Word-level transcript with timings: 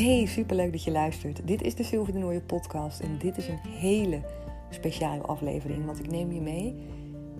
Hey, 0.00 0.26
superleuk 0.26 0.72
dat 0.72 0.84
je 0.84 0.90
luistert. 0.90 1.46
Dit 1.46 1.62
is 1.62 1.74
de 1.74 1.82
Sylvie 1.82 2.12
de 2.12 2.18
Nooie 2.18 2.40
podcast 2.40 3.00
en 3.00 3.18
dit 3.18 3.36
is 3.36 3.48
een 3.48 3.58
hele 3.58 4.20
speciale 4.70 5.22
aflevering, 5.22 5.84
want 5.84 5.98
ik 5.98 6.10
neem 6.10 6.32
je 6.32 6.40
mee 6.40 6.76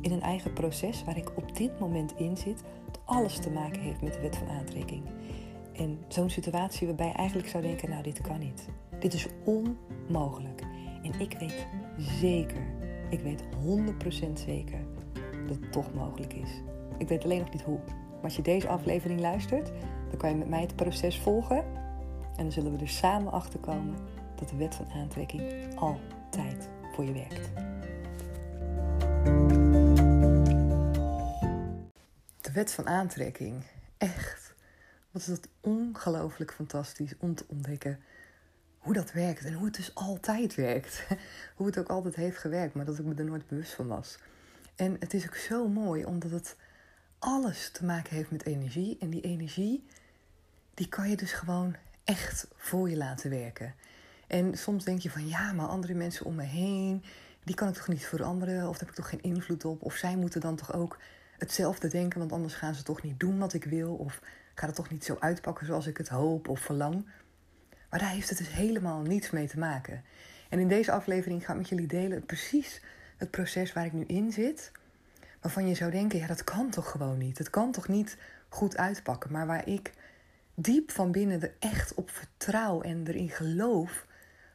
in 0.00 0.12
een 0.12 0.22
eigen 0.22 0.52
proces 0.52 1.04
waar 1.04 1.16
ik 1.16 1.36
op 1.36 1.56
dit 1.56 1.78
moment 1.78 2.14
in 2.16 2.36
zit, 2.36 2.62
dat 2.86 3.00
alles 3.04 3.38
te 3.38 3.50
maken 3.50 3.80
heeft 3.80 4.02
met 4.02 4.12
de 4.12 4.20
wet 4.20 4.36
van 4.36 4.48
aantrekking. 4.48 5.02
En 5.72 5.98
zo'n 6.08 6.30
situatie 6.30 6.86
waarbij 6.86 7.06
je 7.06 7.12
eigenlijk 7.12 7.48
zou 7.48 7.62
denken, 7.62 7.90
nou 7.90 8.02
dit 8.02 8.20
kan 8.20 8.38
niet. 8.38 8.68
Dit 8.98 9.14
is 9.14 9.26
onmogelijk. 9.44 10.62
En 11.02 11.20
ik 11.20 11.36
weet 11.38 11.66
zeker, 11.98 12.62
ik 13.10 13.20
weet 13.20 13.42
100% 13.42 14.32
zeker 14.32 14.80
dat 15.46 15.56
het 15.60 15.72
toch 15.72 15.94
mogelijk 15.94 16.32
is. 16.32 16.50
Ik 16.98 17.08
weet 17.08 17.24
alleen 17.24 17.40
nog 17.40 17.52
niet 17.52 17.62
hoe. 17.62 17.80
Maar 17.86 18.22
als 18.22 18.36
je 18.36 18.42
deze 18.42 18.68
aflevering 18.68 19.20
luistert, 19.20 19.72
dan 20.08 20.18
kan 20.18 20.30
je 20.30 20.36
met 20.36 20.48
mij 20.48 20.60
het 20.60 20.76
proces 20.76 21.18
volgen. 21.18 21.64
En 22.40 22.46
dan 22.46 22.54
zullen 22.54 22.72
we 22.72 22.84
er 22.84 22.88
samen 22.88 23.32
achter 23.32 23.60
komen 23.60 23.96
dat 24.36 24.48
de 24.48 24.56
wet 24.56 24.74
van 24.74 24.90
aantrekking 24.90 25.74
altijd 25.78 26.68
voor 26.92 27.04
je 27.04 27.12
werkt. 27.12 27.50
De 32.40 32.52
wet 32.52 32.72
van 32.72 32.86
aantrekking. 32.86 33.64
Echt. 33.98 34.54
Wat 35.10 35.22
is 35.22 35.28
dat 35.28 35.48
ongelooflijk 35.60 36.52
fantastisch 36.52 37.14
om 37.18 37.34
te 37.34 37.44
ontdekken 37.48 38.00
hoe 38.78 38.94
dat 38.94 39.12
werkt 39.12 39.44
en 39.44 39.52
hoe 39.52 39.64
het 39.64 39.76
dus 39.76 39.94
altijd 39.94 40.54
werkt. 40.54 41.06
Hoe 41.56 41.66
het 41.66 41.78
ook 41.78 41.88
altijd 41.88 42.14
heeft 42.14 42.38
gewerkt, 42.38 42.74
maar 42.74 42.84
dat 42.84 42.98
ik 42.98 43.04
me 43.04 43.14
er 43.14 43.24
nooit 43.24 43.46
bewust 43.46 43.72
van 43.72 43.86
was. 43.86 44.18
En 44.76 44.96
het 44.98 45.14
is 45.14 45.26
ook 45.26 45.34
zo 45.34 45.68
mooi 45.68 46.04
omdat 46.04 46.30
het 46.30 46.56
alles 47.18 47.70
te 47.70 47.84
maken 47.84 48.16
heeft 48.16 48.30
met 48.30 48.46
energie. 48.46 48.96
En 49.00 49.10
die 49.10 49.20
energie, 49.20 49.86
die 50.74 50.88
kan 50.88 51.10
je 51.10 51.16
dus 51.16 51.32
gewoon 51.32 51.76
echt 52.10 52.46
voor 52.56 52.90
je 52.90 52.96
laten 52.96 53.30
werken. 53.30 53.74
En 54.26 54.58
soms 54.58 54.84
denk 54.84 55.00
je 55.00 55.10
van 55.10 55.28
ja, 55.28 55.52
maar 55.52 55.66
andere 55.66 55.94
mensen 55.94 56.26
om 56.26 56.34
me 56.34 56.42
heen, 56.42 57.04
die 57.44 57.54
kan 57.54 57.68
ik 57.68 57.74
toch 57.74 57.88
niet 57.88 58.06
veranderen? 58.06 58.68
Of 58.68 58.70
daar 58.70 58.80
heb 58.80 58.88
ik 58.88 58.94
toch 58.94 59.08
geen 59.08 59.22
invloed 59.22 59.64
op? 59.64 59.82
Of 59.82 59.94
zij 59.94 60.16
moeten 60.16 60.40
dan 60.40 60.56
toch 60.56 60.74
ook 60.74 60.98
hetzelfde 61.38 61.88
denken, 61.88 62.18
want 62.18 62.32
anders 62.32 62.54
gaan 62.54 62.74
ze 62.74 62.82
toch 62.82 63.02
niet 63.02 63.20
doen 63.20 63.38
wat 63.38 63.52
ik 63.52 63.64
wil? 63.64 63.94
Of 63.94 64.20
gaat 64.54 64.66
het 64.66 64.76
toch 64.76 64.90
niet 64.90 65.04
zo 65.04 65.16
uitpakken 65.20 65.66
zoals 65.66 65.86
ik 65.86 65.96
het 65.96 66.08
hoop 66.08 66.48
of 66.48 66.60
verlang? 66.60 67.06
Maar 67.90 68.00
daar 68.00 68.10
heeft 68.10 68.28
het 68.28 68.38
dus 68.38 68.52
helemaal 68.52 69.00
niets 69.00 69.30
mee 69.30 69.48
te 69.48 69.58
maken. 69.58 70.04
En 70.48 70.58
in 70.58 70.68
deze 70.68 70.92
aflevering 70.92 71.44
ga 71.44 71.52
ik 71.52 71.58
met 71.58 71.68
jullie 71.68 71.86
delen 71.86 72.26
precies 72.26 72.80
het 73.16 73.30
proces 73.30 73.72
waar 73.72 73.84
ik 73.84 73.92
nu 73.92 74.04
in 74.04 74.32
zit. 74.32 74.72
Waarvan 75.40 75.68
je 75.68 75.74
zou 75.74 75.90
denken, 75.90 76.18
ja 76.18 76.26
dat 76.26 76.44
kan 76.44 76.70
toch 76.70 76.90
gewoon 76.90 77.18
niet. 77.18 77.38
Het 77.38 77.50
kan 77.50 77.72
toch 77.72 77.88
niet 77.88 78.16
goed 78.48 78.76
uitpakken. 78.76 79.32
Maar 79.32 79.46
waar 79.46 79.68
ik 79.68 79.92
diep 80.54 80.90
van 80.90 81.12
binnen 81.12 81.42
er 81.42 81.54
echt 81.58 81.94
op 81.94 82.10
vertrouw 82.10 82.80
en 82.80 83.06
erin 83.06 83.30
geloof 83.30 84.06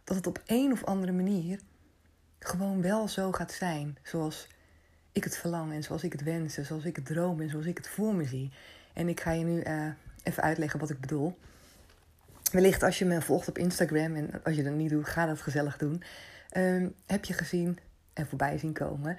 dat 0.03 0.15
het 0.15 0.27
op 0.27 0.41
een 0.45 0.71
of 0.71 0.83
andere 0.83 1.11
manier 1.11 1.59
gewoon 2.39 2.81
wel 2.81 3.07
zo 3.07 3.31
gaat 3.31 3.51
zijn 3.51 3.97
zoals 4.03 4.47
ik 5.11 5.23
het 5.23 5.37
verlang 5.37 5.73
en 5.73 5.83
zoals 5.83 6.03
ik 6.03 6.11
het 6.11 6.23
wens, 6.23 6.53
zoals 6.53 6.85
ik 6.85 6.95
het 6.95 7.05
droom 7.05 7.41
en 7.41 7.49
zoals 7.49 7.65
ik 7.65 7.77
het 7.77 7.87
voor 7.87 8.15
me 8.15 8.25
zie. 8.25 8.51
En 8.93 9.07
ik 9.07 9.19
ga 9.19 9.31
je 9.31 9.43
nu 9.43 9.63
uh, 9.63 9.87
even 10.23 10.43
uitleggen 10.43 10.79
wat 10.79 10.89
ik 10.89 10.99
bedoel. 10.99 11.37
Wellicht 12.51 12.83
als 12.83 12.99
je 12.99 13.05
me 13.05 13.21
volgt 13.21 13.47
op 13.47 13.57
Instagram 13.57 14.15
en 14.15 14.43
als 14.43 14.55
je 14.55 14.63
dat 14.63 14.73
niet 14.73 14.89
doet, 14.89 15.07
ga 15.07 15.25
dat 15.25 15.41
gezellig 15.41 15.77
doen. 15.77 16.03
Um, 16.57 16.95
heb 17.05 17.25
je 17.25 17.33
gezien 17.33 17.77
en 18.13 18.27
voorbij 18.27 18.57
zien 18.57 18.73
komen 18.73 19.17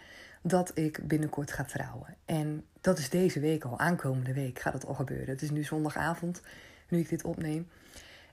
dat 0.49 0.71
ik 0.75 1.09
binnenkort 1.09 1.53
ga 1.53 1.65
trouwen. 1.65 2.17
En 2.25 2.65
dat 2.81 2.99
is 2.99 3.11
deze 3.11 3.41
week 3.41 3.65
al, 3.65 3.79
aankomende 3.79 4.33
week 4.33 4.59
gaat 4.59 4.73
het 4.73 4.87
al 4.87 4.95
gebeuren. 4.95 5.29
Het 5.29 5.43
is 5.43 5.51
nu 5.51 5.65
zondagavond, 5.65 6.41
nu 6.89 6.99
ik 6.99 7.09
dit 7.09 7.25
opneem. 7.25 7.69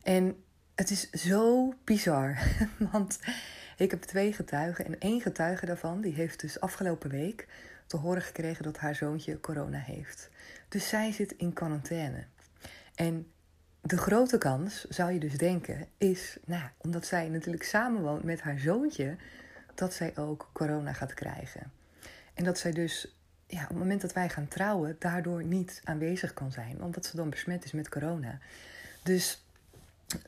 En 0.03 0.43
het 0.75 0.89
is 0.89 1.09
zo 1.09 1.73
bizar, 1.83 2.37
want 2.91 3.19
ik 3.77 3.91
heb 3.91 4.01
twee 4.01 4.33
getuigen 4.33 4.85
en 4.85 4.99
één 4.99 5.21
getuige 5.21 5.65
daarvan, 5.65 6.01
die 6.01 6.13
heeft 6.13 6.39
dus 6.39 6.59
afgelopen 6.59 7.09
week 7.09 7.47
te 7.87 7.97
horen 7.97 8.21
gekregen 8.21 8.63
dat 8.63 8.77
haar 8.77 8.95
zoontje 8.95 9.39
corona 9.39 9.79
heeft. 9.79 10.29
Dus 10.69 10.89
zij 10.89 11.11
zit 11.11 11.31
in 11.31 11.53
quarantaine. 11.53 12.25
En 12.95 13.31
de 13.81 13.97
grote 13.97 14.37
kans, 14.37 14.85
zou 14.89 15.11
je 15.11 15.19
dus 15.19 15.37
denken, 15.37 15.87
is, 15.97 16.37
nou, 16.45 16.63
omdat 16.77 17.05
zij 17.05 17.29
natuurlijk 17.29 17.63
samenwoont 17.63 18.23
met 18.23 18.41
haar 18.41 18.59
zoontje, 18.59 19.15
dat 19.75 19.93
zij 19.93 20.17
ook 20.17 20.49
corona 20.53 20.93
gaat 20.93 21.13
krijgen. 21.13 21.71
En 22.33 22.43
dat 22.43 22.57
zij 22.57 22.71
dus 22.71 23.15
ja, 23.47 23.61
op 23.61 23.69
het 23.69 23.77
moment 23.77 24.01
dat 24.01 24.13
wij 24.13 24.29
gaan 24.29 24.47
trouwen, 24.47 24.95
daardoor 24.99 25.43
niet 25.43 25.81
aanwezig 25.83 26.33
kan 26.33 26.51
zijn, 26.51 26.83
omdat 26.83 27.05
ze 27.05 27.15
dan 27.15 27.29
besmet 27.29 27.65
is 27.65 27.71
met 27.71 27.89
corona. 27.89 28.39
Dus 29.03 29.45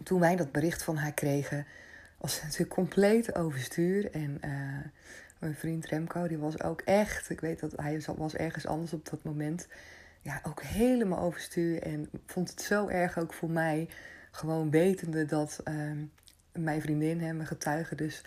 toen 0.03 0.19
wij 0.19 0.35
dat 0.35 0.51
bericht 0.51 0.83
van 0.83 0.97
haar 0.97 1.13
kregen, 1.13 1.65
was 2.17 2.35
ze 2.35 2.43
natuurlijk 2.43 2.73
compleet 2.73 3.35
overstuur. 3.35 4.11
En 4.11 4.37
uh, 4.45 4.51
mijn 5.39 5.55
vriend 5.55 5.85
Remco, 5.85 6.27
die 6.27 6.37
was 6.37 6.61
ook 6.61 6.81
echt, 6.81 7.29
ik 7.29 7.39
weet 7.39 7.59
dat 7.59 7.73
hij 7.75 8.01
was 8.15 8.35
ergens 8.35 8.67
anders 8.67 8.93
op 8.93 9.09
dat 9.09 9.23
moment, 9.23 9.67
ja, 10.21 10.41
ook 10.43 10.61
helemaal 10.61 11.19
overstuur. 11.19 11.81
En 11.81 12.09
vond 12.25 12.49
het 12.49 12.61
zo 12.61 12.87
erg 12.87 13.17
ook 13.17 13.33
voor 13.33 13.49
mij, 13.49 13.89
gewoon 14.31 14.71
wetende 14.71 15.25
dat 15.25 15.61
uh, 15.67 15.91
mijn 16.51 16.81
vriendin 16.81 17.21
hem, 17.21 17.45
getuige, 17.45 17.95
dus 17.95 18.21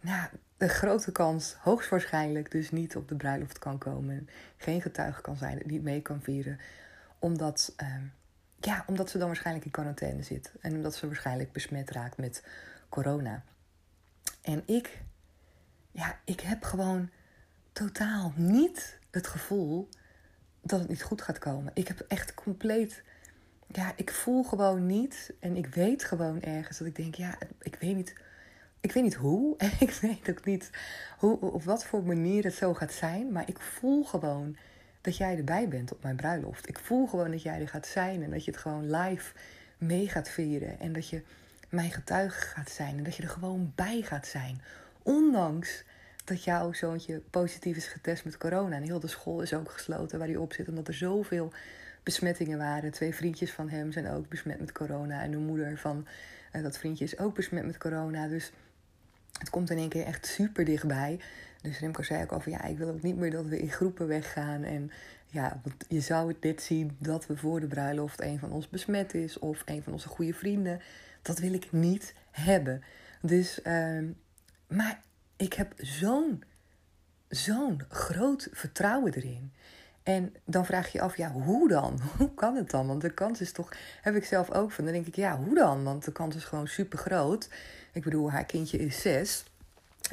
nou, 0.00 0.28
de 0.60 0.68
grote 0.68 1.12
kans 1.12 1.54
hoogstwaarschijnlijk 1.58 2.50
dus 2.50 2.70
niet 2.70 2.96
op 2.96 3.08
de 3.08 3.14
bruiloft 3.14 3.58
kan 3.58 3.78
komen. 3.78 4.28
Geen 4.56 4.82
getuige 4.82 5.20
kan 5.20 5.36
zijn, 5.36 5.62
niet 5.64 5.82
mee 5.82 6.02
kan 6.02 6.22
vieren. 6.22 6.58
Omdat, 7.18 7.74
uh, 7.82 7.94
ja, 8.58 8.84
omdat 8.86 9.10
ze 9.10 9.18
dan 9.18 9.26
waarschijnlijk 9.26 9.64
in 9.66 9.70
quarantaine 9.70 10.22
zit. 10.22 10.52
En 10.60 10.74
omdat 10.74 10.94
ze 10.94 11.06
waarschijnlijk 11.06 11.52
besmet 11.52 11.90
raakt 11.90 12.16
met 12.16 12.44
corona. 12.88 13.42
En 14.42 14.62
ik, 14.66 15.02
ja, 15.90 16.18
ik 16.24 16.40
heb 16.40 16.62
gewoon 16.62 17.10
totaal 17.72 18.32
niet 18.36 18.98
het 19.10 19.26
gevoel 19.26 19.88
dat 20.62 20.80
het 20.80 20.88
niet 20.88 21.02
goed 21.02 21.22
gaat 21.22 21.38
komen. 21.38 21.70
Ik 21.74 21.88
heb 21.88 22.00
echt 22.00 22.34
compleet, 22.34 23.02
ja, 23.66 23.92
ik 23.96 24.10
voel 24.10 24.42
gewoon 24.42 24.86
niet 24.86 25.32
en 25.38 25.56
ik 25.56 25.66
weet 25.66 26.04
gewoon 26.04 26.42
ergens 26.42 26.78
dat 26.78 26.86
ik 26.86 26.96
denk, 26.96 27.14
ja, 27.14 27.38
ik 27.60 27.76
weet 27.80 27.96
niet 27.96 28.14
ik 28.80 28.92
weet 28.92 29.02
niet 29.02 29.14
hoe 29.14 29.54
en 29.58 29.70
ik 29.78 29.90
weet 29.90 30.30
ook 30.30 30.44
niet 30.44 30.70
hoe, 31.18 31.40
op 31.40 31.62
wat 31.62 31.84
voor 31.84 32.02
manier 32.02 32.44
het 32.44 32.54
zo 32.54 32.74
gaat 32.74 32.92
zijn. 32.92 33.32
Maar 33.32 33.48
ik 33.48 33.60
voel 33.60 34.04
gewoon 34.04 34.56
dat 35.00 35.16
jij 35.16 35.36
erbij 35.36 35.68
bent 35.68 35.92
op 35.92 36.02
mijn 36.02 36.16
bruiloft. 36.16 36.68
Ik 36.68 36.78
voel 36.78 37.06
gewoon 37.06 37.30
dat 37.30 37.42
jij 37.42 37.60
er 37.60 37.68
gaat 37.68 37.86
zijn 37.86 38.22
en 38.22 38.30
dat 38.30 38.44
je 38.44 38.50
het 38.50 38.60
gewoon 38.60 38.90
live 38.90 39.32
mee 39.78 40.08
gaat 40.08 40.28
vieren. 40.28 40.80
En 40.80 40.92
dat 40.92 41.08
je 41.08 41.22
mijn 41.68 41.90
getuige 41.90 42.40
gaat 42.40 42.70
zijn 42.70 42.96
en 42.96 43.04
dat 43.04 43.16
je 43.16 43.22
er 43.22 43.28
gewoon 43.28 43.72
bij 43.74 44.02
gaat 44.02 44.26
zijn. 44.26 44.60
Ondanks 45.02 45.84
dat 46.24 46.44
jouw 46.44 46.72
zoontje 46.72 47.22
positief 47.30 47.76
is 47.76 47.86
getest 47.86 48.24
met 48.24 48.38
corona. 48.38 48.76
En 48.76 48.82
heel 48.82 49.00
de 49.00 49.08
school 49.08 49.40
is 49.42 49.54
ook 49.54 49.70
gesloten 49.70 50.18
waar 50.18 50.28
hij 50.28 50.36
op 50.36 50.52
zit, 50.52 50.68
omdat 50.68 50.88
er 50.88 50.94
zoveel 50.94 51.52
besmettingen 52.02 52.58
waren. 52.58 52.90
Twee 52.90 53.14
vriendjes 53.14 53.52
van 53.52 53.68
hem 53.68 53.92
zijn 53.92 54.08
ook 54.08 54.28
besmet 54.28 54.60
met 54.60 54.72
corona. 54.72 55.22
En 55.22 55.30
de 55.30 55.36
moeder 55.36 55.78
van 55.78 56.06
uh, 56.52 56.62
dat 56.62 56.78
vriendje 56.78 57.04
is 57.04 57.18
ook 57.18 57.34
besmet 57.34 57.66
met 57.66 57.78
corona. 57.78 58.28
Dus 58.28 58.52
het 59.40 59.50
komt 59.50 59.70
in 59.70 59.78
één 59.78 59.88
keer 59.88 60.04
echt 60.04 60.26
super 60.26 60.64
dichtbij. 60.64 61.20
Dus 61.62 61.78
Remco 61.78 62.02
zei 62.02 62.22
ook 62.22 62.32
al 62.32 62.40
van 62.40 62.52
ja, 62.52 62.64
ik 62.64 62.78
wil 62.78 62.88
ook 62.88 63.02
niet 63.02 63.16
meer 63.16 63.30
dat 63.30 63.46
we 63.46 63.58
in 63.58 63.70
groepen 63.70 64.06
weggaan. 64.06 64.62
En 64.62 64.90
ja, 65.26 65.60
want 65.62 65.84
je 65.88 66.00
zou 66.00 66.28
het 66.28 66.42
dit 66.42 66.62
zien 66.62 66.96
dat 66.98 67.26
we 67.26 67.36
voor 67.36 67.60
de 67.60 67.66
bruiloft 67.66 68.20
een 68.20 68.38
van 68.38 68.52
ons 68.52 68.68
besmet 68.68 69.14
is 69.14 69.38
of 69.38 69.62
een 69.64 69.82
van 69.82 69.92
onze 69.92 70.08
goede 70.08 70.34
vrienden. 70.34 70.80
Dat 71.22 71.38
wil 71.38 71.52
ik 71.52 71.72
niet 71.72 72.14
hebben. 72.30 72.82
Dus, 73.22 73.60
uh, 73.64 74.08
maar 74.68 75.02
ik 75.36 75.52
heb 75.52 75.72
zo'n, 75.76 76.42
zo'n 77.28 77.82
groot 77.88 78.48
vertrouwen 78.52 79.14
erin. 79.14 79.52
En 80.02 80.34
dan 80.44 80.66
vraag 80.66 80.92
je 80.92 80.98
je 80.98 81.04
af, 81.04 81.16
ja, 81.16 81.30
hoe 81.30 81.68
dan? 81.68 82.00
Hoe 82.18 82.34
kan 82.34 82.56
het 82.56 82.70
dan? 82.70 82.86
Want 82.86 83.00
de 83.00 83.14
kans 83.14 83.40
is 83.40 83.52
toch, 83.52 83.72
heb 84.00 84.14
ik 84.14 84.24
zelf 84.24 84.50
ook 84.50 84.70
van. 84.70 84.84
Dan 84.84 84.92
denk 84.92 85.06
ik, 85.06 85.16
ja, 85.16 85.36
hoe 85.36 85.54
dan? 85.54 85.84
Want 85.84 86.04
de 86.04 86.12
kans 86.12 86.36
is 86.36 86.44
gewoon 86.44 86.68
super 86.68 86.98
groot. 86.98 87.48
Ik 87.92 88.02
bedoel, 88.02 88.30
haar 88.30 88.44
kindje 88.44 88.78
is 88.78 89.00
zes. 89.00 89.44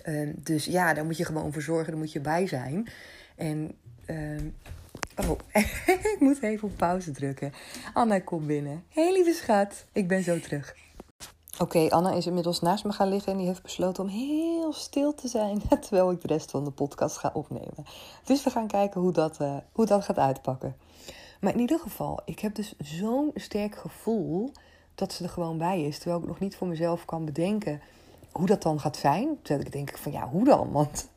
Uh, 0.05 0.33
dus 0.35 0.65
ja, 0.65 0.93
daar 0.93 1.05
moet 1.05 1.17
je 1.17 1.25
gewoon 1.25 1.53
voor 1.53 1.61
zorgen, 1.61 1.87
daar 1.87 1.99
moet 1.99 2.11
je 2.11 2.19
bij 2.19 2.47
zijn. 2.47 2.87
En, 3.35 3.75
uh, 4.05 4.41
oh, 5.29 5.39
ik 6.13 6.17
moet 6.19 6.41
even 6.41 6.67
op 6.67 6.77
pauze 6.77 7.11
drukken. 7.11 7.53
Anna 7.93 8.19
komt 8.19 8.47
binnen. 8.47 8.83
hey, 8.89 9.11
lieve 9.11 9.33
schat, 9.33 9.85
ik 9.91 10.07
ben 10.07 10.23
zo 10.23 10.39
terug. 10.39 10.75
Oké, 11.59 11.89
Anna 11.89 12.11
is 12.11 12.25
inmiddels 12.25 12.61
naast 12.61 12.83
me 12.83 12.91
gaan 12.91 13.09
liggen 13.09 13.31
en 13.31 13.37
die 13.37 13.47
heeft 13.47 13.61
besloten 13.61 14.03
om 14.03 14.09
heel 14.09 14.73
stil 14.73 15.13
te 15.13 15.27
zijn 15.27 15.61
terwijl 15.81 16.11
ik 16.11 16.21
de 16.21 16.27
rest 16.27 16.51
van 16.51 16.63
de 16.63 16.71
podcast 16.71 17.17
ga 17.17 17.29
opnemen. 17.33 17.85
Dus 18.23 18.43
we 18.43 18.49
gaan 18.49 18.67
kijken 18.67 19.01
hoe 19.01 19.11
dat, 19.11 19.41
uh, 19.41 19.57
hoe 19.71 19.85
dat 19.85 20.03
gaat 20.03 20.17
uitpakken. 20.17 20.75
Maar 21.39 21.53
in 21.53 21.59
ieder 21.59 21.79
geval, 21.79 22.21
ik 22.25 22.39
heb 22.39 22.55
dus 22.55 22.73
zo'n 22.77 23.31
sterk 23.35 23.75
gevoel 23.75 24.51
dat 24.97 25.13
ze 25.13 25.23
er 25.23 25.29
gewoon 25.29 25.57
bij 25.57 25.81
is. 25.81 25.97
Terwijl 25.97 26.21
ik 26.21 26.27
nog 26.27 26.39
niet 26.39 26.55
voor 26.55 26.67
mezelf 26.67 27.05
kan 27.05 27.25
bedenken 27.25 27.81
hoe 28.31 28.47
dat 28.47 28.61
dan 28.61 28.79
gaat 28.79 28.97
zijn. 28.97 29.37
Terwijl 29.41 29.65
ik 29.65 29.71
denk 29.71 29.97
van 29.97 30.11
ja, 30.11 30.29
hoe 30.29 30.45
dan? 30.45 30.71
Want 30.77 31.07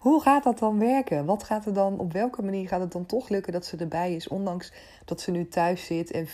hoe 0.00 0.22
gaat 0.22 0.44
dat 0.44 0.58
dan 0.58 0.78
werken? 0.78 1.24
Wat 1.24 1.42
gaat 1.42 1.66
er 1.66 1.74
dan, 1.74 1.98
op 1.98 2.12
welke 2.12 2.42
manier 2.42 2.68
gaat 2.68 2.80
het 2.80 2.92
dan 2.92 3.06
toch 3.06 3.28
lukken 3.28 3.52
dat 3.52 3.66
ze 3.66 3.76
erbij 3.76 4.14
is? 4.14 4.28
Ondanks 4.28 4.72
dat 5.04 5.20
ze 5.20 5.30
nu 5.30 5.48
thuis 5.48 5.86
zit 5.86 6.10
en 6.10 6.26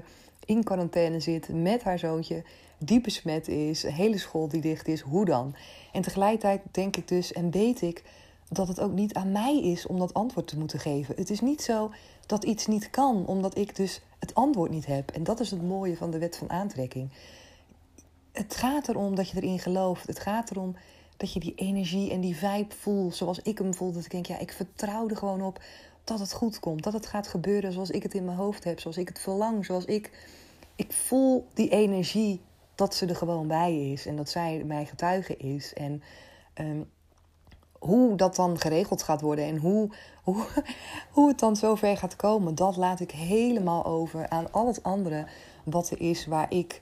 24-7 0.00 0.04
in 0.44 0.64
quarantaine 0.64 1.20
zit 1.20 1.48
met 1.48 1.82
haar 1.82 1.98
zoontje, 1.98 2.42
die 2.78 3.00
besmet 3.00 3.48
is, 3.48 3.82
hele 3.82 4.18
school 4.18 4.48
die 4.48 4.60
dicht 4.60 4.88
is, 4.88 5.00
hoe 5.00 5.24
dan? 5.24 5.54
En 5.92 6.02
tegelijkertijd 6.02 6.60
denk 6.70 6.96
ik 6.96 7.08
dus 7.08 7.32
en 7.32 7.50
weet 7.50 7.82
ik 7.82 8.02
dat 8.48 8.68
het 8.68 8.80
ook 8.80 8.92
niet 8.92 9.14
aan 9.14 9.32
mij 9.32 9.62
is 9.62 9.86
om 9.86 9.98
dat 9.98 10.14
antwoord 10.14 10.46
te 10.46 10.58
moeten 10.58 10.78
geven. 10.78 11.14
Het 11.16 11.30
is 11.30 11.40
niet 11.40 11.62
zo 11.62 11.90
dat 12.26 12.44
iets 12.44 12.66
niet 12.66 12.90
kan, 12.90 13.26
omdat 13.26 13.58
ik 13.58 13.76
dus 13.76 14.00
het 14.18 14.34
antwoord 14.34 14.70
niet 14.70 14.86
heb. 14.86 15.10
En 15.10 15.24
dat 15.24 15.40
is 15.40 15.50
het 15.50 15.62
mooie 15.62 15.96
van 15.96 16.10
de 16.10 16.18
wet 16.18 16.36
van 16.36 16.50
aantrekking. 16.50 17.10
Het 18.32 18.56
gaat 18.56 18.88
erom 18.88 19.14
dat 19.14 19.30
je 19.30 19.36
erin 19.36 19.58
gelooft. 19.58 20.06
Het 20.06 20.18
gaat 20.18 20.50
erom 20.50 20.76
dat 21.16 21.32
je 21.32 21.40
die 21.40 21.54
energie 21.54 22.10
en 22.10 22.20
die 22.20 22.36
vibe 22.36 22.74
voelt 22.74 23.16
zoals 23.16 23.38
ik 23.42 23.58
hem 23.58 23.74
voel. 23.74 23.92
Dat 23.92 24.04
ik 24.04 24.10
denk, 24.10 24.26
ja, 24.26 24.38
ik 24.38 24.52
vertrouw 24.52 25.08
er 25.08 25.16
gewoon 25.16 25.42
op 25.42 25.60
dat 26.04 26.18
het 26.18 26.32
goed 26.32 26.60
komt. 26.60 26.82
Dat 26.82 26.92
het 26.92 27.06
gaat 27.06 27.28
gebeuren 27.28 27.72
zoals 27.72 27.90
ik 27.90 28.02
het 28.02 28.14
in 28.14 28.24
mijn 28.24 28.36
hoofd 28.36 28.64
heb. 28.64 28.80
Zoals 28.80 28.96
ik 28.96 29.08
het 29.08 29.18
verlang. 29.18 29.64
Zoals 29.64 29.84
ik... 29.84 30.10
Ik 30.76 30.92
voel 30.92 31.46
die 31.54 31.68
energie 31.68 32.40
dat 32.74 32.94
ze 32.94 33.06
er 33.06 33.16
gewoon 33.16 33.46
bij 33.46 33.90
is. 33.92 34.06
En 34.06 34.16
dat 34.16 34.28
zij 34.28 34.62
mijn 34.64 34.86
getuige 34.86 35.36
is. 35.36 35.74
En 35.74 36.02
ehm, 36.54 36.80
hoe 37.86 38.16
dat 38.16 38.36
dan 38.36 38.58
geregeld 38.58 39.02
gaat 39.02 39.20
worden 39.20 39.44
en 39.44 39.56
hoe, 39.56 39.88
hoe, 40.22 40.46
hoe 41.14 41.28
het 41.28 41.38
dan 41.38 41.56
zover 41.56 41.96
gaat 41.96 42.16
komen, 42.16 42.54
dat 42.54 42.76
laat 42.76 43.00
ik 43.00 43.10
helemaal 43.10 43.84
over 43.84 44.28
aan 44.28 44.52
al 44.52 44.66
het 44.66 44.82
andere 44.82 45.26
wat 45.64 45.90
er 45.90 46.00
is 46.00 46.26
waar 46.26 46.52
ik 46.52 46.80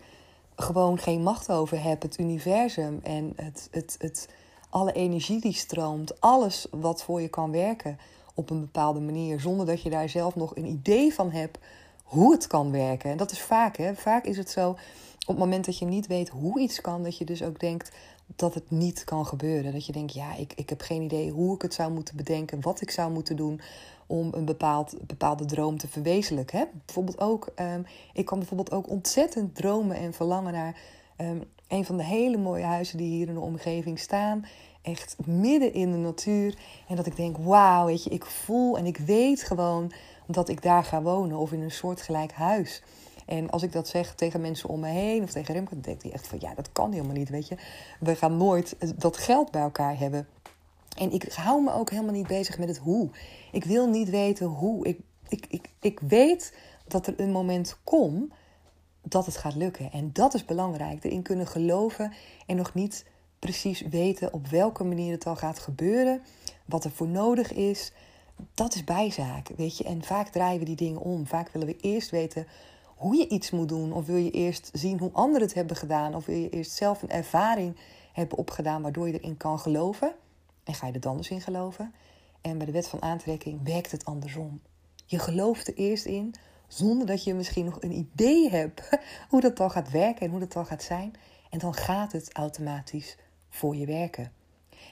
gewoon 0.56 0.98
geen 0.98 1.22
macht 1.22 1.50
over 1.50 1.82
heb. 1.82 2.02
Het 2.02 2.18
universum 2.18 3.00
en 3.02 3.32
het, 3.36 3.68
het, 3.70 3.96
het, 3.98 4.28
alle 4.70 4.92
energie 4.92 5.40
die 5.40 5.52
stroomt, 5.52 6.20
alles 6.20 6.66
wat 6.70 7.02
voor 7.02 7.20
je 7.20 7.28
kan 7.28 7.50
werken 7.50 7.98
op 8.34 8.50
een 8.50 8.60
bepaalde 8.60 9.00
manier, 9.00 9.40
zonder 9.40 9.66
dat 9.66 9.82
je 9.82 9.90
daar 9.90 10.08
zelf 10.08 10.36
nog 10.36 10.56
een 10.56 10.66
idee 10.66 11.14
van 11.14 11.30
hebt 11.30 11.58
hoe 12.04 12.32
het 12.32 12.46
kan 12.46 12.70
werken. 12.70 13.10
En 13.10 13.16
dat 13.16 13.30
is 13.30 13.40
vaak, 13.40 13.76
hè? 13.76 13.94
Vaak 13.94 14.24
is 14.24 14.36
het 14.36 14.50
zo 14.50 14.70
op 15.26 15.26
het 15.26 15.38
moment 15.38 15.64
dat 15.64 15.78
je 15.78 15.84
niet 15.84 16.06
weet 16.06 16.28
hoe 16.28 16.60
iets 16.60 16.80
kan, 16.80 17.02
dat 17.02 17.18
je 17.18 17.24
dus 17.24 17.42
ook 17.42 17.60
denkt 17.60 17.90
dat 18.26 18.54
het 18.54 18.70
niet 18.70 19.04
kan 19.04 19.26
gebeuren. 19.26 19.72
Dat 19.72 19.86
je 19.86 19.92
denkt, 19.92 20.14
ja, 20.14 20.36
ik, 20.36 20.52
ik 20.56 20.68
heb 20.68 20.80
geen 20.80 21.02
idee 21.02 21.30
hoe 21.30 21.54
ik 21.54 21.62
het 21.62 21.74
zou 21.74 21.92
moeten 21.92 22.16
bedenken, 22.16 22.60
wat 22.60 22.80
ik 22.80 22.90
zou 22.90 23.12
moeten 23.12 23.36
doen 23.36 23.60
om 24.06 24.28
een 24.32 24.44
bepaald, 24.44 24.94
bepaalde 25.06 25.44
droom 25.44 25.78
te 25.78 25.88
verwezenlijken. 25.88 26.58
Hè? 26.58 26.64
Bijvoorbeeld 26.84 27.20
ook, 27.20 27.48
um, 27.60 27.86
ik 28.12 28.24
kan 28.24 28.38
bijvoorbeeld 28.38 28.72
ook 28.72 28.88
ontzettend 28.88 29.54
dromen 29.54 29.96
en 29.96 30.12
verlangen 30.12 30.52
naar 30.52 30.76
um, 31.16 31.42
een 31.68 31.84
van 31.84 31.96
de 31.96 32.04
hele 32.04 32.36
mooie 32.36 32.64
huizen 32.64 32.98
die 32.98 33.10
hier 33.10 33.28
in 33.28 33.34
de 33.34 33.40
omgeving 33.40 33.98
staan. 33.98 34.46
Echt 34.82 35.16
midden 35.26 35.72
in 35.72 35.92
de 35.92 35.98
natuur. 35.98 36.58
En 36.88 36.96
dat 36.96 37.06
ik 37.06 37.16
denk, 37.16 37.36
wauw, 37.36 37.86
weet 37.86 38.04
je, 38.04 38.10
ik 38.10 38.24
voel 38.24 38.78
en 38.78 38.86
ik 38.86 38.96
weet 38.96 39.42
gewoon 39.42 39.92
dat 40.26 40.48
ik 40.48 40.62
daar 40.62 40.84
ga 40.84 41.02
wonen 41.02 41.36
of 41.36 41.52
in 41.52 41.60
een 41.60 41.70
soortgelijk 41.70 42.32
huis. 42.32 42.82
En 43.24 43.50
als 43.50 43.62
ik 43.62 43.72
dat 43.72 43.88
zeg 43.88 44.14
tegen 44.14 44.40
mensen 44.40 44.68
om 44.68 44.80
me 44.80 44.88
heen 44.88 45.22
of 45.22 45.30
tegen 45.30 45.54
Remco, 45.54 45.70
dan 45.70 45.80
denkt 45.80 46.02
hij 46.02 46.12
echt 46.12 46.26
van 46.26 46.38
ja, 46.40 46.54
dat 46.54 46.72
kan 46.72 46.92
helemaal 46.92 47.16
niet, 47.16 47.28
weet 47.28 47.48
je. 47.48 47.56
We 48.00 48.16
gaan 48.16 48.36
nooit 48.36 48.76
dat 48.96 49.16
geld 49.16 49.50
bij 49.50 49.62
elkaar 49.62 49.98
hebben. 49.98 50.28
En 50.96 51.12
ik 51.12 51.32
hou 51.32 51.62
me 51.62 51.72
ook 51.72 51.90
helemaal 51.90 52.12
niet 52.12 52.26
bezig 52.26 52.58
met 52.58 52.68
het 52.68 52.78
hoe. 52.78 53.10
Ik 53.52 53.64
wil 53.64 53.88
niet 53.88 54.10
weten 54.10 54.46
hoe. 54.46 54.86
Ik, 54.86 54.98
ik, 55.28 55.46
ik, 55.48 55.68
ik 55.80 56.00
weet 56.00 56.56
dat 56.86 57.06
er 57.06 57.20
een 57.20 57.30
moment 57.30 57.78
komt 57.84 58.32
dat 59.02 59.26
het 59.26 59.36
gaat 59.36 59.54
lukken. 59.54 59.92
En 59.92 60.10
dat 60.12 60.34
is 60.34 60.44
belangrijk. 60.44 61.04
Erin 61.04 61.22
kunnen 61.22 61.46
geloven 61.46 62.12
en 62.46 62.56
nog 62.56 62.74
niet 62.74 63.04
precies 63.38 63.80
weten 63.80 64.32
op 64.32 64.46
welke 64.46 64.84
manier 64.84 65.12
het 65.12 65.26
al 65.26 65.36
gaat 65.36 65.58
gebeuren. 65.58 66.22
Wat 66.64 66.84
er 66.84 66.90
voor 66.90 67.08
nodig 67.08 67.52
is. 67.52 67.92
Dat 68.54 68.74
is 68.74 68.84
bijzaak, 68.84 69.48
weet 69.56 69.78
je. 69.78 69.84
En 69.84 70.02
vaak 70.02 70.28
draaien 70.28 70.58
we 70.58 70.64
die 70.64 70.76
dingen 70.76 71.00
om. 71.00 71.26
Vaak 71.26 71.48
willen 71.52 71.68
we 71.68 71.76
eerst 71.76 72.10
weten 72.10 72.46
hoe 72.96 73.16
je 73.16 73.28
iets 73.28 73.50
moet 73.50 73.68
doen. 73.68 73.92
Of 73.92 74.06
wil 74.06 74.16
je 74.16 74.30
eerst 74.30 74.70
zien 74.72 74.98
hoe 74.98 75.10
anderen 75.12 75.46
het 75.46 75.54
hebben 75.54 75.76
gedaan. 75.76 76.14
Of 76.14 76.26
wil 76.26 76.36
je 76.36 76.50
eerst 76.50 76.72
zelf 76.72 77.02
een 77.02 77.10
ervaring 77.10 77.76
hebben 78.12 78.38
opgedaan 78.38 78.82
waardoor 78.82 79.06
je 79.06 79.20
erin 79.20 79.36
kan 79.36 79.58
geloven. 79.58 80.14
En 80.64 80.74
ga 80.74 80.86
je 80.86 80.92
er 80.92 81.00
dan 81.00 81.16
dus 81.16 81.30
in 81.30 81.40
geloven. 81.40 81.94
En 82.40 82.56
bij 82.56 82.66
de 82.66 82.72
wet 82.72 82.88
van 82.88 83.02
aantrekking 83.02 83.60
werkt 83.64 83.90
het 83.90 84.04
andersom. 84.04 84.60
Je 85.06 85.18
gelooft 85.18 85.68
er 85.68 85.74
eerst 85.74 86.04
in 86.04 86.34
zonder 86.68 87.06
dat 87.06 87.24
je 87.24 87.34
misschien 87.34 87.64
nog 87.64 87.82
een 87.82 87.92
idee 87.92 88.50
hebt 88.50 88.88
hoe 89.30 89.40
dat 89.40 89.56
dan 89.56 89.70
gaat 89.70 89.90
werken 89.90 90.20
en 90.20 90.30
hoe 90.30 90.40
dat 90.40 90.52
dan 90.52 90.66
gaat 90.66 90.82
zijn. 90.82 91.14
En 91.50 91.58
dan 91.58 91.74
gaat 91.74 92.12
het 92.12 92.32
automatisch 92.32 93.16
voor 93.48 93.76
je 93.76 93.86
werken. 93.86 94.32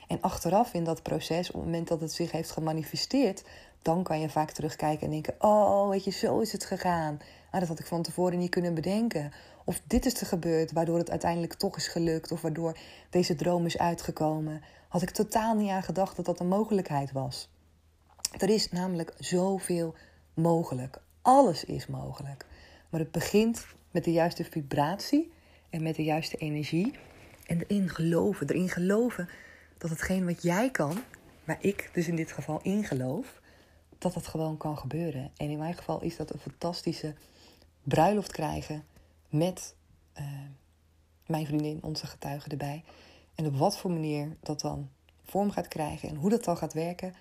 En 0.09 0.21
achteraf 0.21 0.75
in 0.75 0.85
dat 0.85 1.03
proces, 1.03 1.49
op 1.49 1.55
het 1.55 1.65
moment 1.65 1.89
dat 1.89 2.01
het 2.01 2.13
zich 2.13 2.33
heeft 2.33 2.51
gemanifesteerd, 2.51 3.45
dan 3.83 4.03
kan 4.03 4.21
je 4.21 4.31
vaak 4.31 4.51
terugkijken 4.51 5.05
en 5.05 5.11
denken: 5.13 5.35
Oh, 5.39 5.89
weet 5.89 6.05
je, 6.05 6.11
zo 6.11 6.41
is 6.41 6.53
het 6.53 6.65
gegaan. 6.65 7.21
Ah, 7.51 7.61
dat 7.61 7.69
had 7.69 7.79
ik 7.79 7.87
van 7.87 8.03
tevoren 8.03 8.39
niet 8.39 8.51
kunnen 8.51 8.75
bedenken. 8.75 9.33
Of 9.65 9.81
dit 9.87 10.07
is 10.07 10.21
er 10.21 10.27
gebeurd, 10.27 10.73
waardoor 10.73 10.99
het 10.99 11.11
uiteindelijk 11.11 11.55
toch 11.55 11.77
is 11.77 11.89
gelukt. 11.89 12.33
Of 12.33 12.41
waardoor 12.41 12.77
deze 13.11 13.35
droom 13.35 13.67
is 13.67 13.79
uitgekomen. 13.79 14.63
Had 14.89 15.03
ik 15.03 15.11
totaal 15.11 15.55
niet 15.55 15.71
aan 15.71 15.83
gedacht 15.83 16.17
dat 16.17 16.25
dat 16.25 16.41
een 16.41 16.49
mogelijkheid 16.49 17.13
was. 17.13 17.49
Er 18.39 18.49
is 18.49 18.71
namelijk 18.71 19.13
zoveel 19.19 19.95
mogelijk. 20.35 21.01
Alles 21.23 21.65
is 21.65 21.87
mogelijk. 21.87 22.47
Maar 22.91 23.01
het 23.01 23.11
begint 23.11 23.67
met 23.91 24.05
de 24.05 24.13
juiste 24.13 24.45
vibratie 24.45 25.33
en 25.71 25.83
met 25.83 25.97
de 25.97 26.05
juiste 26.05 26.37
energie. 26.37 26.95
En 27.47 27.61
erin 27.67 27.89
geloven. 27.89 28.49
Erin 28.49 28.69
geloven 28.69 29.29
dat 29.79 29.91
hetgeen 29.91 30.25
wat 30.25 30.43
jij 30.43 30.71
kan, 30.71 30.99
waar 31.45 31.59
ik 31.61 31.91
dus 31.93 32.09
in 32.09 32.17
dit 32.17 32.33
geval 32.33 32.61
in 32.63 32.85
geloof, 32.85 33.41
dat 34.03 34.15
dat 34.15 34.27
gewoon 34.27 34.57
kan 34.57 34.79
gebeuren. 34.79 35.31
En 35.37 35.51
in 35.51 35.59
mijn 35.59 35.75
geval 35.75 36.03
is 36.03 36.17
dat 36.17 36.33
een 36.33 36.39
fantastische 36.39 37.15
bruiloft 37.83 38.33
krijgen 38.33 38.85
met 39.29 39.75
uh, 40.19 40.25
mijn 41.27 41.47
vriendin, 41.47 41.83
onze 41.83 42.07
getuige 42.07 42.49
erbij. 42.49 42.85
En 43.35 43.47
op 43.47 43.57
wat 43.57 43.79
voor 43.79 43.91
manier 43.91 44.37
dat 44.41 44.61
dan 44.61 44.89
vorm 45.25 45.51
gaat 45.51 45.69
krijgen 45.69 46.09
en 46.09 46.17
hoe 46.17 46.31
dat 46.31 46.45
dan 46.45 46.57
gaat 46.57 46.73
werken, 46.73 47.15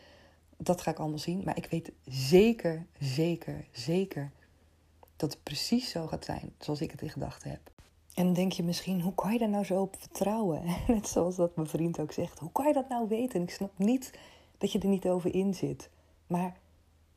dat 0.57 0.81
ga 0.81 0.91
ik 0.91 0.99
allemaal 0.99 1.19
zien. 1.19 1.41
Maar 1.45 1.57
ik 1.57 1.65
weet 1.65 1.91
zeker, 2.05 2.85
zeker, 2.99 3.65
zeker 3.71 4.31
dat 5.15 5.33
het 5.33 5.43
precies 5.43 5.89
zo 5.89 6.07
gaat 6.07 6.25
zijn 6.25 6.53
zoals 6.59 6.81
ik 6.81 6.91
het 6.91 7.01
in 7.01 7.09
gedachten 7.09 7.49
heb. 7.49 7.71
En 8.13 8.25
dan 8.25 8.33
denk 8.33 8.51
je 8.51 8.63
misschien, 8.63 9.01
hoe 9.01 9.13
kan 9.13 9.33
je 9.33 9.39
daar 9.39 9.49
nou 9.49 9.65
zo 9.65 9.81
op 9.81 9.95
vertrouwen? 9.99 10.63
Net 10.87 11.07
zoals 11.07 11.35
dat 11.35 11.55
mijn 11.55 11.67
vriend 11.67 11.99
ook 11.99 12.11
zegt, 12.11 12.39
hoe 12.39 12.51
kan 12.51 12.67
je 12.67 12.73
dat 12.73 12.89
nou 12.89 13.07
weten? 13.07 13.41
Ik 13.41 13.49
snap 13.49 13.71
niet 13.77 14.11
dat 14.57 14.71
je 14.71 14.79
er 14.79 14.87
niet 14.87 15.07
over 15.07 15.33
in 15.33 15.53
zit. 15.53 15.89
Maar 16.27 16.57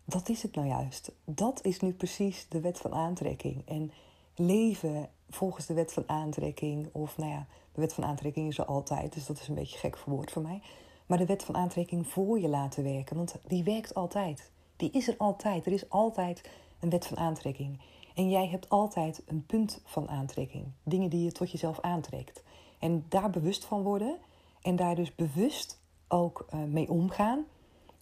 dat 0.05 0.29
is 0.29 0.43
het 0.43 0.55
nou 0.55 0.67
juist. 0.67 1.12
Dat 1.25 1.65
is 1.65 1.81
nu 1.81 1.93
precies 1.93 2.47
de 2.49 2.61
wet 2.61 2.79
van 2.79 2.93
aantrekking. 2.93 3.62
En 3.67 3.93
leven 4.35 5.08
volgens 5.29 5.67
de 5.67 5.75
wet 5.75 5.93
van 5.93 6.08
aantrekking, 6.08 6.89
of 6.93 7.17
nou 7.17 7.31
ja, 7.31 7.46
de 7.73 7.81
wet 7.81 7.93
van 7.93 8.05
aantrekking 8.05 8.49
is 8.49 8.58
er 8.58 8.65
altijd, 8.65 9.13
dus 9.13 9.27
dat 9.27 9.41
is 9.41 9.49
een 9.49 9.55
beetje 9.55 9.79
gek 9.79 9.99
woord 9.99 10.31
voor 10.31 10.43
mij. 10.43 10.61
Maar 11.06 11.19
de 11.19 11.27
wet 11.27 11.44
van 11.44 11.56
aantrekking 11.56 12.06
voor 12.06 12.41
je 12.41 12.49
laten 12.49 12.82
werken, 12.82 13.17
want 13.17 13.34
die 13.46 13.65
werkt 13.65 13.94
altijd. 13.94 14.51
Die 14.77 14.91
is 14.91 15.08
er 15.08 15.15
altijd. 15.19 15.67
Er 15.67 15.73
is 15.73 15.91
altijd 15.91 16.51
een 16.81 16.91
wet 16.91 17.06
van 17.06 17.17
aantrekking. 17.17 17.81
En 18.15 18.31
jij 18.31 18.49
hebt 18.49 18.69
altijd 18.69 19.23
een 19.27 19.46
punt 19.46 19.81
van 19.84 20.08
aantrekking. 20.08 20.65
Dingen 20.82 21.11
die 21.11 21.25
je 21.25 21.32
tot 21.32 21.51
jezelf 21.51 21.81
aantrekt. 21.81 22.43
En 22.79 23.05
daar 23.08 23.31
bewust 23.31 23.65
van 23.65 23.82
worden. 23.82 24.17
En 24.63 24.77
daar 24.77 24.94
dus 24.94 25.15
bewust 25.15 25.81
ook 26.08 26.46
uh, 26.55 26.63
mee 26.63 26.91
omgaan. 26.91 27.44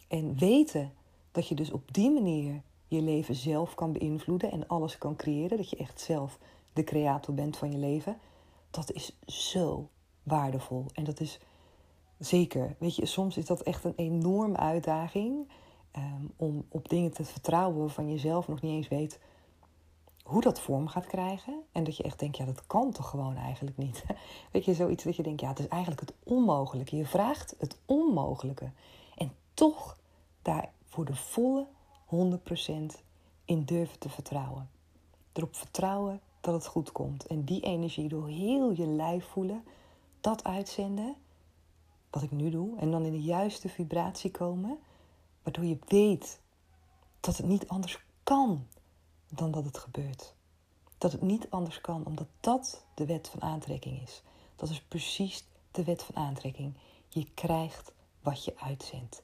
En 0.08 0.38
weten 0.38 0.92
dat 1.32 1.48
je 1.48 1.54
dus 1.54 1.70
op 1.70 1.94
die 1.94 2.10
manier 2.10 2.62
je 2.86 3.02
leven 3.02 3.34
zelf 3.34 3.74
kan 3.74 3.92
beïnvloeden 3.92 4.50
en 4.50 4.68
alles 4.68 4.98
kan 4.98 5.16
creëren. 5.16 5.56
Dat 5.56 5.70
je 5.70 5.76
echt 5.76 6.00
zelf 6.00 6.38
de 6.72 6.84
creator 6.84 7.34
bent 7.34 7.56
van 7.56 7.70
je 7.70 7.78
leven. 7.78 8.18
Dat 8.70 8.92
is 8.92 9.16
zo 9.26 9.88
waardevol. 10.22 10.86
En 10.92 11.04
dat 11.04 11.20
is 11.20 11.38
zeker, 12.18 12.76
weet 12.78 12.96
je, 12.96 13.06
soms 13.06 13.36
is 13.36 13.46
dat 13.46 13.62
echt 13.62 13.84
een 13.84 13.96
enorme 13.96 14.56
uitdaging. 14.56 15.48
Um, 15.96 16.32
om 16.36 16.64
op 16.68 16.88
dingen 16.88 17.12
te 17.12 17.24
vertrouwen 17.24 17.78
waarvan 17.78 18.10
je 18.10 18.18
zelf 18.18 18.48
nog 18.48 18.60
niet 18.60 18.72
eens 18.72 18.88
weet 18.88 19.18
hoe 20.22 20.40
dat 20.40 20.60
vorm 20.60 20.88
gaat 20.88 21.06
krijgen. 21.06 21.62
En 21.72 21.84
dat 21.84 21.96
je 21.96 22.02
echt 22.02 22.18
denkt, 22.18 22.36
ja, 22.36 22.44
dat 22.44 22.66
kan 22.66 22.92
toch 22.92 23.08
gewoon 23.08 23.36
eigenlijk 23.36 23.76
niet. 23.76 24.04
Weet 24.52 24.64
je, 24.64 24.74
zoiets 24.74 25.04
dat 25.04 25.16
je 25.16 25.22
denkt, 25.22 25.40
ja, 25.40 25.48
het 25.48 25.58
is 25.58 25.68
eigenlijk 25.68 26.00
het 26.00 26.12
onmogelijke. 26.22 26.96
Je 26.96 27.06
vraagt 27.06 27.54
het 27.58 27.78
onmogelijke. 27.86 28.70
En 29.16 29.32
toch 29.54 29.98
daar 30.42 30.70
voor 30.92 31.04
de 31.04 31.16
volle 31.16 31.66
100% 32.06 33.00
in 33.44 33.64
durven 33.64 33.98
te 33.98 34.08
vertrouwen. 34.08 34.70
Erop 35.32 35.56
vertrouwen 35.56 36.20
dat 36.40 36.54
het 36.54 36.66
goed 36.66 36.92
komt. 36.92 37.26
En 37.26 37.44
die 37.44 37.60
energie 37.60 38.08
door 38.08 38.28
heel 38.28 38.72
je 38.72 38.86
lijf 38.86 39.24
voelen, 39.24 39.64
dat 40.20 40.44
uitzenden, 40.44 41.14
wat 42.10 42.22
ik 42.22 42.30
nu 42.30 42.50
doe, 42.50 42.78
en 42.78 42.90
dan 42.90 43.04
in 43.04 43.12
de 43.12 43.22
juiste 43.22 43.68
vibratie 43.68 44.30
komen, 44.30 44.78
waardoor 45.42 45.64
je 45.64 45.78
weet 45.86 46.40
dat 47.20 47.36
het 47.36 47.46
niet 47.46 47.68
anders 47.68 48.04
kan 48.22 48.66
dan 49.28 49.50
dat 49.50 49.64
het 49.64 49.78
gebeurt. 49.78 50.34
Dat 50.98 51.12
het 51.12 51.22
niet 51.22 51.50
anders 51.50 51.80
kan, 51.80 52.06
omdat 52.06 52.28
dat 52.40 52.84
de 52.94 53.06
wet 53.06 53.28
van 53.28 53.42
aantrekking 53.42 54.02
is. 54.02 54.22
Dat 54.56 54.68
is 54.68 54.82
precies 54.82 55.44
de 55.70 55.84
wet 55.84 56.02
van 56.02 56.16
aantrekking. 56.16 56.74
Je 57.08 57.26
krijgt 57.34 57.92
wat 58.20 58.44
je 58.44 58.54
uitzendt. 58.58 59.22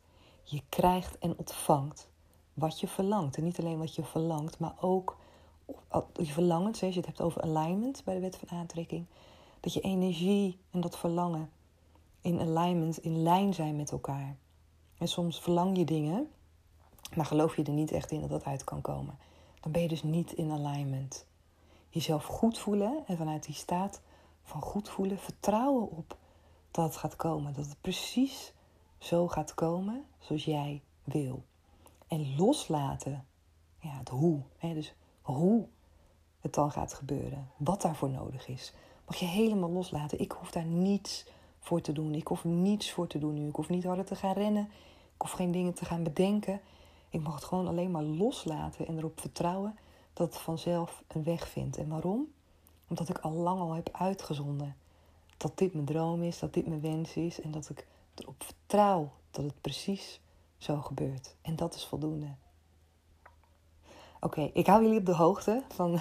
Je 0.50 0.62
krijgt 0.68 1.18
en 1.18 1.38
ontvangt 1.38 2.08
wat 2.54 2.80
je 2.80 2.88
verlangt. 2.88 3.36
En 3.36 3.44
niet 3.44 3.58
alleen 3.58 3.78
wat 3.78 3.94
je 3.94 4.04
verlangt, 4.04 4.58
maar 4.58 4.74
ook 4.80 5.16
je 6.12 6.32
verlangens, 6.32 6.82
als 6.82 6.92
je 6.92 6.98
het 6.98 7.06
hebt 7.06 7.20
over 7.20 7.42
alignment 7.42 8.04
bij 8.04 8.14
de 8.14 8.20
wet 8.20 8.36
van 8.36 8.58
aantrekking, 8.58 9.06
dat 9.60 9.72
je 9.72 9.80
energie 9.80 10.58
en 10.70 10.80
dat 10.80 10.98
verlangen 10.98 11.50
in 12.20 12.40
alignment, 12.40 12.98
in 12.98 13.22
lijn 13.22 13.54
zijn 13.54 13.76
met 13.76 13.90
elkaar. 13.90 14.36
En 14.98 15.08
soms 15.08 15.40
verlang 15.40 15.76
je 15.76 15.84
dingen, 15.84 16.30
maar 17.14 17.26
geloof 17.26 17.56
je 17.56 17.62
er 17.62 17.72
niet 17.72 17.92
echt 17.92 18.10
in 18.10 18.20
dat 18.20 18.30
dat 18.30 18.44
uit 18.44 18.64
kan 18.64 18.80
komen. 18.80 19.18
Dan 19.60 19.72
ben 19.72 19.82
je 19.82 19.88
dus 19.88 20.02
niet 20.02 20.32
in 20.32 20.50
alignment. 20.50 21.26
Jezelf 21.88 22.24
goed 22.24 22.58
voelen 22.58 23.02
en 23.06 23.16
vanuit 23.16 23.44
die 23.44 23.54
staat 23.54 24.00
van 24.42 24.60
goed 24.60 24.88
voelen 24.88 25.18
vertrouwen 25.18 25.90
op 25.90 26.16
dat 26.70 26.84
het 26.84 26.96
gaat 26.96 27.16
komen. 27.16 27.54
Dat 27.54 27.64
het 27.66 27.80
precies 27.80 28.52
zo 28.98 29.28
gaat 29.28 29.54
komen 29.54 30.04
zoals 30.18 30.44
jij 30.44 30.82
wil. 31.04 31.44
En 32.06 32.36
loslaten, 32.36 33.26
ja, 33.80 33.98
het 33.98 34.08
hoe. 34.08 34.40
Hè, 34.58 34.74
dus 34.74 34.94
hoe 35.22 35.66
het 36.40 36.54
dan 36.54 36.70
gaat 36.70 36.94
gebeuren. 36.94 37.50
Wat 37.56 37.82
daarvoor 37.82 38.10
nodig 38.10 38.48
is. 38.48 38.72
Mag 39.06 39.16
je 39.16 39.26
helemaal 39.26 39.70
loslaten. 39.70 40.20
Ik 40.20 40.32
hoef 40.32 40.50
daar 40.50 40.64
niets 40.64 41.26
voor 41.60 41.80
te 41.80 41.92
doen. 41.92 42.14
Ik 42.14 42.26
hoef 42.26 42.44
niets 42.44 42.92
voor 42.92 43.06
te 43.06 43.18
doen 43.18 43.34
nu. 43.34 43.48
Ik 43.48 43.54
hoef 43.54 43.68
niet 43.68 43.84
harder 43.84 44.04
te 44.04 44.14
gaan 44.14 44.32
rennen. 44.32 44.64
Ik 45.14 45.22
hoef 45.22 45.30
geen 45.30 45.52
dingen 45.52 45.74
te 45.74 45.84
gaan 45.84 46.02
bedenken. 46.02 46.60
Ik 47.10 47.20
mag 47.20 47.34
het 47.34 47.44
gewoon 47.44 47.66
alleen 47.66 47.90
maar 47.90 48.02
loslaten 48.02 48.86
en 48.86 48.98
erop 48.98 49.20
vertrouwen 49.20 49.78
dat 50.12 50.32
het 50.32 50.42
vanzelf 50.42 51.02
een 51.06 51.24
weg 51.24 51.48
vindt. 51.48 51.76
En 51.76 51.88
waarom? 51.88 52.26
Omdat 52.88 53.08
ik 53.08 53.18
al 53.18 53.32
lang 53.32 53.60
al 53.60 53.72
heb 53.72 53.88
uitgezonden 53.92 54.76
dat 55.36 55.58
dit 55.58 55.72
mijn 55.72 55.86
droom 55.86 56.22
is, 56.22 56.38
dat 56.38 56.54
dit 56.54 56.66
mijn 56.66 56.80
wens 56.80 57.16
is 57.16 57.40
en 57.40 57.50
dat 57.50 57.68
ik 57.68 57.86
erop 58.20 58.42
vertrouw 58.42 59.12
dat 59.30 59.44
het 59.44 59.60
precies 59.60 60.20
zo 60.56 60.80
gebeurt. 60.80 61.37
En 61.42 61.56
dat 61.56 61.75
is 61.75 61.84
voldoende. 61.84 62.34
Oké, 64.20 64.50
ik 64.52 64.66
hou 64.66 64.82
jullie 64.82 64.98
op 64.98 65.06
de 65.06 65.14
hoogte 65.14 65.62
van, 65.68 66.00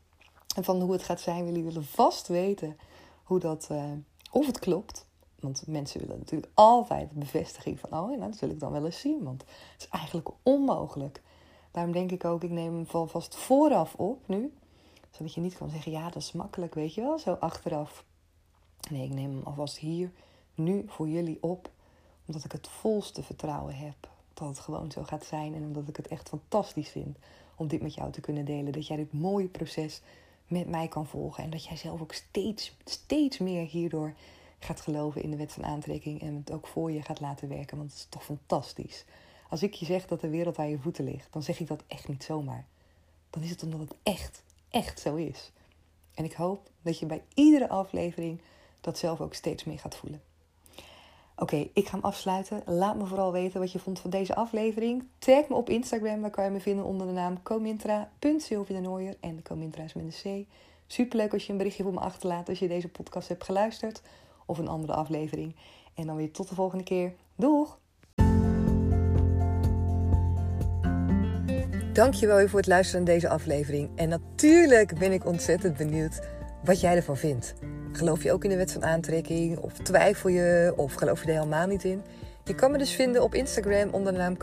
van 0.66 0.80
hoe 0.80 0.92
het 0.92 1.02
gaat 1.02 1.20
zijn. 1.20 1.44
Jullie 1.44 1.64
willen 1.64 1.84
vast 1.84 2.28
weten 2.28 2.76
hoe 3.22 3.38
dat, 3.38 3.68
uh, 3.72 3.92
of 4.30 4.46
het 4.46 4.58
klopt. 4.58 5.06
Want 5.40 5.66
mensen 5.66 6.00
willen 6.00 6.18
natuurlijk 6.18 6.52
altijd 6.54 7.10
bevestiging 7.10 7.80
van, 7.80 7.90
oh, 7.90 8.08
nou, 8.08 8.30
dat 8.30 8.38
wil 8.38 8.50
ik 8.50 8.60
dan 8.60 8.72
wel 8.72 8.84
eens 8.84 9.00
zien. 9.00 9.22
Want 9.22 9.40
het 9.72 9.82
is 9.82 9.88
eigenlijk 9.88 10.28
onmogelijk. 10.42 11.22
Daarom 11.70 11.92
denk 11.92 12.10
ik 12.10 12.24
ook, 12.24 12.42
ik 12.42 12.50
neem 12.50 12.74
hem 12.74 13.08
vast 13.08 13.36
vooraf 13.36 13.94
op 13.94 14.28
nu. 14.28 14.52
Zodat 15.10 15.34
je 15.34 15.40
niet 15.40 15.56
kan 15.56 15.70
zeggen, 15.70 15.92
ja, 15.92 16.04
dat 16.04 16.22
is 16.22 16.32
makkelijk, 16.32 16.74
weet 16.74 16.94
je 16.94 17.00
wel, 17.00 17.18
zo 17.18 17.32
achteraf. 17.32 18.04
Nee, 18.90 19.04
ik 19.04 19.12
neem 19.12 19.30
hem 19.30 19.42
alvast 19.44 19.78
hier, 19.78 20.12
nu 20.54 20.84
voor 20.86 21.08
jullie 21.08 21.38
op. 21.40 21.70
Omdat 22.26 22.44
ik 22.44 22.52
het 22.52 22.68
volste 22.68 23.22
vertrouwen 23.22 23.76
heb 23.76 23.94
dat 24.34 24.48
het 24.48 24.58
gewoon 24.58 24.90
zo 24.90 25.02
gaat 25.02 25.24
zijn. 25.24 25.54
En 25.54 25.62
omdat 25.62 25.88
ik 25.88 25.96
het 25.96 26.08
echt 26.08 26.28
fantastisch 26.28 26.88
vind 26.88 27.16
om 27.54 27.68
dit 27.68 27.82
met 27.82 27.94
jou 27.94 28.12
te 28.12 28.20
kunnen 28.20 28.44
delen. 28.44 28.72
Dat 28.72 28.86
jij 28.86 28.96
dit 28.96 29.12
mooie 29.12 29.48
proces 29.48 30.00
met 30.46 30.68
mij 30.68 30.88
kan 30.88 31.06
volgen. 31.06 31.44
En 31.44 31.50
dat 31.50 31.64
jij 31.64 31.76
zelf 31.76 32.00
ook 32.00 32.12
steeds, 32.12 32.76
steeds 32.84 33.38
meer 33.38 33.66
hierdoor 33.66 34.14
gaat 34.58 34.80
geloven 34.80 35.22
in 35.22 35.30
de 35.30 35.36
wet 35.36 35.52
van 35.52 35.64
aantrekking. 35.64 36.20
En 36.20 36.34
het 36.34 36.52
ook 36.52 36.66
voor 36.66 36.92
je 36.92 37.02
gaat 37.02 37.20
laten 37.20 37.48
werken. 37.48 37.76
Want 37.76 37.90
het 37.90 37.98
is 37.98 38.06
toch 38.08 38.24
fantastisch. 38.24 39.04
Als 39.48 39.62
ik 39.62 39.74
je 39.74 39.84
zeg 39.84 40.06
dat 40.06 40.20
de 40.20 40.28
wereld 40.28 40.58
aan 40.58 40.68
je 40.68 40.78
voeten 40.78 41.04
ligt, 41.04 41.32
dan 41.32 41.42
zeg 41.42 41.60
ik 41.60 41.66
dat 41.66 41.82
echt 41.86 42.08
niet 42.08 42.24
zomaar. 42.24 42.66
Dan 43.30 43.42
is 43.42 43.50
het 43.50 43.62
omdat 43.62 43.80
het 43.80 43.94
echt, 44.02 44.42
echt 44.70 45.00
zo 45.00 45.14
is. 45.14 45.52
En 46.14 46.24
ik 46.24 46.32
hoop 46.32 46.70
dat 46.82 46.98
je 46.98 47.06
bij 47.06 47.22
iedere 47.34 47.68
aflevering 47.68 48.40
dat 48.80 48.98
zelf 48.98 49.20
ook 49.20 49.34
steeds 49.34 49.64
meer 49.64 49.78
gaat 49.78 49.96
voelen. 49.96 50.22
Oké, 51.36 51.68
ik 51.72 51.86
ga 51.86 51.90
hem 51.90 52.04
afsluiten. 52.04 52.62
Laat 52.66 52.96
me 52.96 53.06
vooral 53.06 53.32
weten 53.32 53.60
wat 53.60 53.72
je 53.72 53.78
vond 53.78 53.98
van 53.98 54.10
deze 54.10 54.34
aflevering. 54.34 55.04
Tag 55.18 55.48
me 55.48 55.54
op 55.54 55.68
Instagram, 55.68 56.20
daar 56.20 56.30
kan 56.30 56.44
je 56.44 56.50
me 56.50 56.60
vinden 56.60 56.84
onder 56.84 57.06
de 57.06 57.12
naam 57.12 57.42
comintra.sylvianooier. 57.42 59.16
En 59.20 59.36
de 59.36 59.42
Comintra 59.42 59.82
is 59.82 59.94
met 59.94 60.04
een 60.24 60.44
C. 60.44 60.48
Superleuk 60.86 61.32
als 61.32 61.46
je 61.46 61.52
een 61.52 61.58
berichtje 61.58 61.82
voor 61.82 61.92
me 61.92 62.00
achterlaat 62.00 62.48
als 62.48 62.58
je 62.58 62.68
deze 62.68 62.88
podcast 62.88 63.28
hebt 63.28 63.44
geluisterd. 63.44 64.02
Of 64.46 64.58
een 64.58 64.68
andere 64.68 64.92
aflevering. 64.92 65.56
En 65.94 66.06
dan 66.06 66.16
weer 66.16 66.32
tot 66.32 66.48
de 66.48 66.54
volgende 66.54 66.84
keer. 66.84 67.14
Doeg! 67.36 67.78
Dankjewel 71.92 72.36
weer 72.36 72.48
voor 72.48 72.58
het 72.58 72.68
luisteren 72.68 73.04
naar 73.04 73.14
deze 73.14 73.28
aflevering. 73.28 73.90
En 73.94 74.08
natuurlijk 74.08 74.98
ben 74.98 75.12
ik 75.12 75.26
ontzettend 75.26 75.76
benieuwd 75.76 76.20
wat 76.64 76.80
jij 76.80 76.96
ervan 76.96 77.16
vindt. 77.16 77.54
Geloof 77.96 78.22
je 78.22 78.32
ook 78.32 78.44
in 78.44 78.50
de 78.50 78.56
wet 78.56 78.72
van 78.72 78.84
aantrekking? 78.84 79.58
Of 79.58 79.72
twijfel 79.72 80.30
je? 80.30 80.72
Of 80.76 80.94
geloof 80.94 81.20
je 81.20 81.28
er 81.28 81.34
helemaal 81.34 81.66
niet 81.66 81.84
in? 81.84 82.02
Je 82.44 82.54
kan 82.54 82.70
me 82.70 82.78
dus 82.78 82.90
vinden 82.90 83.22
op 83.22 83.34
Instagram 83.34 83.88
onder 83.90 84.12
de 84.12 84.18
naam. 84.18 84.36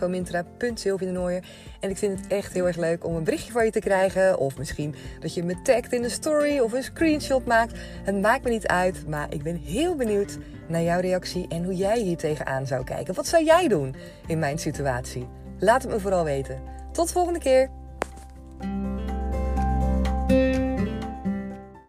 En 1.79 1.89
ik 1.89 1.97
vind 1.97 2.19
het 2.19 2.27
echt 2.27 2.53
heel 2.53 2.67
erg 2.67 2.77
leuk 2.77 3.05
om 3.05 3.15
een 3.15 3.23
berichtje 3.23 3.51
van 3.51 3.65
je 3.65 3.71
te 3.71 3.79
krijgen. 3.79 4.37
Of 4.37 4.57
misschien 4.57 4.95
dat 5.19 5.33
je 5.33 5.43
me 5.43 5.61
tagt 5.61 5.93
in 5.93 6.03
een 6.03 6.11
story 6.11 6.59
of 6.59 6.73
een 6.73 6.83
screenshot 6.83 7.45
maakt. 7.45 7.79
Het 8.03 8.21
maakt 8.21 8.43
me 8.43 8.49
niet 8.49 8.67
uit, 8.67 9.07
maar 9.07 9.33
ik 9.33 9.43
ben 9.43 9.55
heel 9.55 9.95
benieuwd 9.95 10.37
naar 10.67 10.81
jouw 10.81 10.99
reactie 10.99 11.47
en 11.47 11.63
hoe 11.63 11.75
jij 11.75 11.99
hier 11.99 12.17
tegenaan 12.17 12.67
zou 12.67 12.83
kijken. 12.83 13.13
Wat 13.13 13.27
zou 13.27 13.43
jij 13.43 13.67
doen 13.67 13.95
in 14.27 14.39
mijn 14.39 14.59
situatie? 14.59 15.27
Laat 15.59 15.81
het 15.81 15.91
me 15.91 15.99
vooral 15.99 16.23
weten. 16.23 16.61
Tot 16.91 17.07
de 17.07 17.13
volgende 17.13 17.39
keer! 17.39 17.69